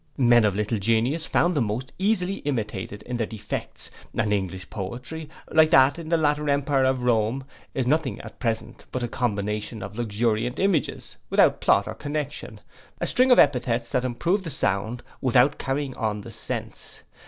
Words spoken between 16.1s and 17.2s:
the sense.